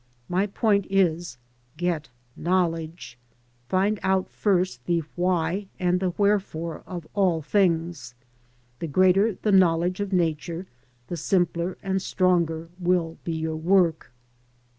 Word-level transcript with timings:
My 0.27 0.47
point 0.47 0.87
is— 0.89 1.37
get 1.87 2.09
knowledge. 2.35 3.19
Find 3.69 3.99
out 4.01 4.31
first 4.31 4.83
the 4.87 5.03
why 5.15 5.67
and 5.79 5.99
the 5.99 6.09
wherefore 6.17 6.81
of 6.87 7.05
all 7.13 7.43
things. 7.43 8.15
The 8.79 8.87
greater 8.87 9.35
the 9.35 9.51
knowledge 9.51 9.99
of 9.99 10.11
Nature, 10.11 10.65
the 11.05 11.17
simpler 11.17 11.77
and 11.83 12.01
stronger 12.01 12.69
will 12.79 13.19
be 13.23 13.33
your 13.33 13.55
work. 13.57 14.11